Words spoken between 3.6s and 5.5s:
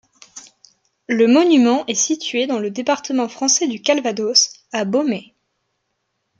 du Calvados, à Beaumais.